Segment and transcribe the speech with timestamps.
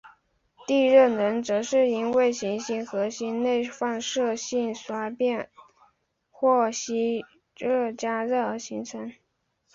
[0.65, 5.51] 地热能则是因为行星核心内放射性衰变
[6.31, 7.21] 或吸
[7.55, 9.13] 积加热而形成。